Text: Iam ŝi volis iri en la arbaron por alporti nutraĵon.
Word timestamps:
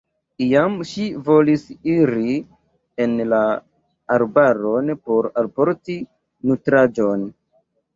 Iam 0.43 0.77
ŝi 0.91 1.03
volis 1.27 1.65
iri 1.97 2.33
en 3.07 3.15
la 3.35 3.45
arbaron 4.19 4.93
por 5.07 5.33
alporti 5.47 6.03
nutraĵon. 6.51 7.33